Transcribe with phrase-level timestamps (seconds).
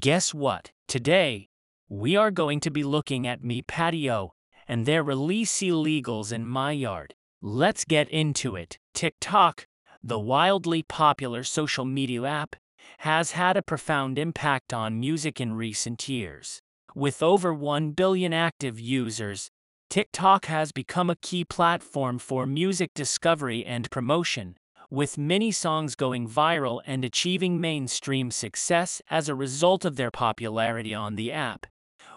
[0.00, 0.70] Guess what?
[0.88, 1.50] Today,
[1.90, 4.32] we are going to be looking at Mi Patio
[4.66, 7.12] and their release illegals in my yard.
[7.42, 8.78] Let's get into it.
[8.94, 9.66] TikTok,
[10.02, 12.56] the wildly popular social media app,
[13.00, 16.62] has had a profound impact on music in recent years.
[16.94, 19.50] With over 1 billion active users,
[19.90, 24.56] TikTok has become a key platform for music discovery and promotion,
[24.90, 30.92] with many songs going viral and achieving mainstream success as a result of their popularity
[30.92, 31.66] on the app.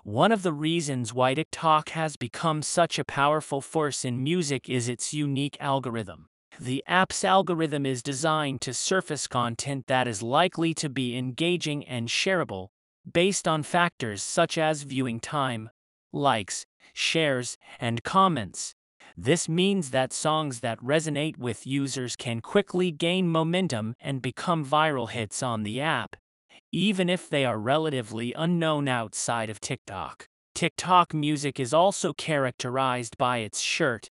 [0.03, 4.89] One of the reasons why TikTok has become such a powerful force in music is
[4.89, 6.27] its unique algorithm.
[6.59, 12.09] The app's algorithm is designed to surface content that is likely to be engaging and
[12.09, 12.67] shareable,
[13.09, 15.69] based on factors such as viewing time,
[16.11, 18.75] likes, shares, and comments.
[19.15, 25.09] This means that songs that resonate with users can quickly gain momentum and become viral
[25.09, 26.15] hits on the app,
[26.71, 30.27] even if they are relatively unknown outside of TikTok.
[30.55, 34.09] TikTok music is also characterized by its short,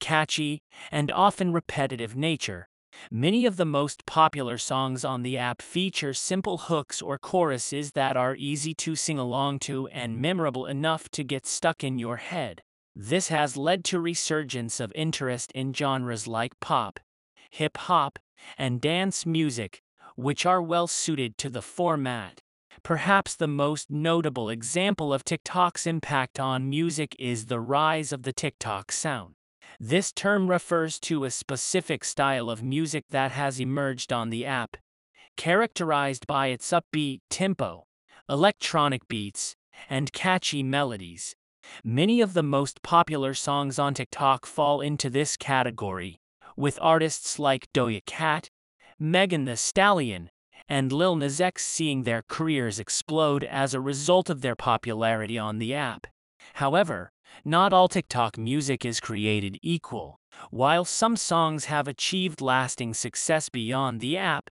[0.00, 2.68] catchy, and often repetitive nature,
[3.10, 8.16] Many of the most popular songs on the app feature simple hooks or choruses that
[8.16, 12.62] are easy to sing along to and memorable enough to get stuck in your head.
[12.96, 17.00] This has led to resurgence of interest in genres like pop,
[17.50, 18.18] hip hop,
[18.56, 19.82] and dance music,
[20.16, 22.40] which are well suited to the format.
[22.82, 28.32] Perhaps the most notable example of TikTok's impact on music is the rise of the
[28.32, 29.34] TikTok sound.
[29.80, 34.76] This term refers to a specific style of music that has emerged on the app,
[35.36, 37.86] characterized by its upbeat tempo,
[38.28, 39.56] electronic beats,
[39.90, 41.34] and catchy melodies.
[41.82, 46.20] Many of the most popular songs on TikTok fall into this category,
[46.56, 48.50] with artists like Doja Cat,
[48.98, 50.30] Megan Thee Stallion,
[50.68, 55.58] and Lil Nas X seeing their careers explode as a result of their popularity on
[55.58, 56.06] the app.
[56.54, 57.10] However,
[57.44, 60.20] not all TikTok music is created equal.
[60.50, 64.50] While some songs have achieved lasting success beyond the app,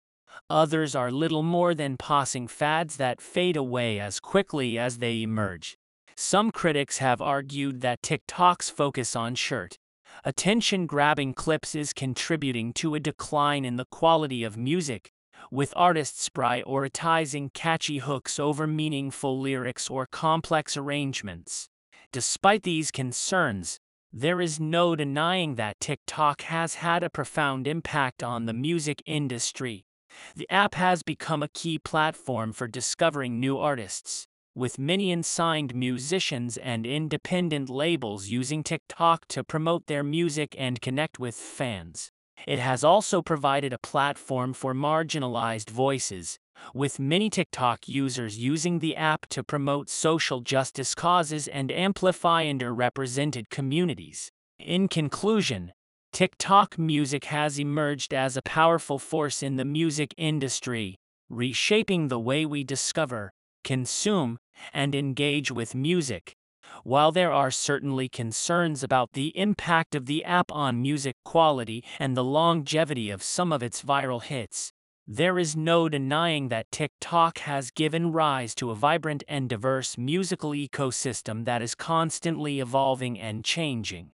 [0.49, 5.76] others are little more than passing fads that fade away as quickly as they emerge.
[6.19, 9.77] Some critics have argued that TikTok's focus on short,
[10.25, 15.11] attention-grabbing clips is contributing to a decline in the quality of music,
[15.51, 21.69] with artists prioritizing catchy hooks over meaningful lyrics or complex arrangements.
[22.11, 23.79] Despite these concerns,
[24.11, 29.85] there is no denying that TikTok has had a profound impact on the music industry.
[30.35, 34.25] The app has become a key platform for discovering new artists,
[34.57, 41.19] with many unsigned musicians and independent labels using TikTok to promote their music and connect
[41.19, 42.09] with fans.
[42.47, 46.39] It has also provided a platform for marginalized voices,
[46.73, 53.51] with many TikTok users using the app to promote social justice causes and amplify underrepresented
[53.51, 54.31] communities.
[54.57, 55.71] In conclusion,
[56.13, 60.95] TikTok music has emerged as a powerful force in the music industry,
[61.29, 63.31] reshaping the way we discover,
[63.67, 64.39] consume,
[64.73, 66.37] and engage with music.
[66.83, 72.15] While there are certainly concerns about the impact of the app on music quality and
[72.15, 74.71] the longevity of some of its viral hits,
[75.05, 80.51] there is no denying that TikTok has given rise to a vibrant and diverse musical
[80.51, 84.11] ecosystem that is constantly evolving and changing.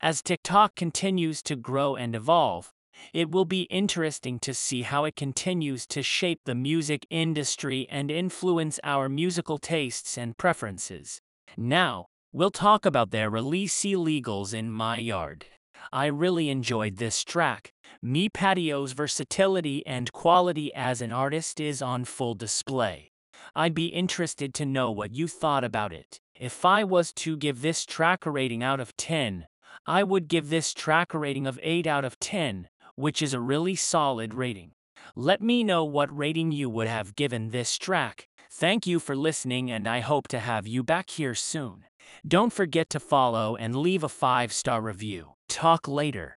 [0.00, 2.72] As TikTok continues to grow and evolve,
[3.12, 8.10] it will be interesting to see how it continues to shape the music industry and
[8.10, 11.20] influence our musical tastes and preferences.
[11.56, 15.46] Now, we'll talk about their release illegals in my yard.
[15.92, 17.72] I really enjoyed this track.
[18.00, 23.10] Mi Patio's versatility and quality as an artist is on full display.
[23.54, 26.20] I'd be interested to know what you thought about it.
[26.38, 29.46] If I was to give this track a rating out of 10,
[29.86, 33.40] I would give this track a rating of 8 out of 10, which is a
[33.40, 34.72] really solid rating.
[35.16, 38.28] Let me know what rating you would have given this track.
[38.50, 41.84] Thank you for listening and I hope to have you back here soon.
[42.26, 45.32] Don't forget to follow and leave a 5-star review.
[45.48, 46.36] Talk later.